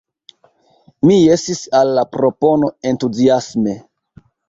Mi 1.09 1.17
jesis 1.17 1.61
al 1.81 1.93
la 1.99 2.07
propono 2.17 2.73
entuziasme. 2.93 3.81